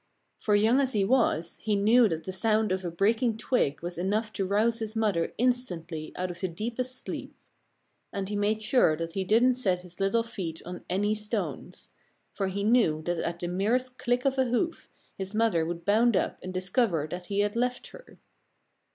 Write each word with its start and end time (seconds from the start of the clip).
For 0.39 0.55
young 0.55 0.79
as 0.79 0.93
he 0.93 1.05
was, 1.05 1.59
he 1.61 1.75
knew 1.75 2.09
that 2.09 2.23
the 2.23 2.31
sound 2.31 2.71
of 2.71 2.83
a 2.83 2.89
breaking 2.89 3.37
twig 3.37 3.83
was 3.83 3.99
enough 3.99 4.33
to 4.33 4.47
rouse 4.47 4.79
his 4.79 4.95
mother 4.95 5.31
instantly 5.37 6.11
out 6.15 6.31
of 6.31 6.39
the 6.39 6.47
deepest 6.47 6.99
sleep. 6.99 7.35
And 8.11 8.27
he 8.27 8.35
made 8.35 8.63
sure 8.63 8.95
that 8.97 9.11
he 9.11 9.23
didn't 9.23 9.53
set 9.53 9.81
his 9.81 9.99
little 9.99 10.23
feet 10.23 10.59
on 10.65 10.83
any 10.89 11.13
stones. 11.13 11.89
For 12.33 12.47
he 12.47 12.63
knew 12.63 13.03
that 13.03 13.19
at 13.19 13.41
the 13.41 13.47
merest 13.47 13.99
click 13.99 14.25
of 14.25 14.39
a 14.39 14.45
hoof 14.45 14.89
his 15.19 15.35
mother 15.35 15.67
would 15.67 15.85
bound 15.85 16.17
up 16.17 16.39
and 16.41 16.51
discover 16.51 17.07
that 17.11 17.27
he 17.27 17.41
had 17.41 17.55
left 17.55 17.89
her. 17.89 18.17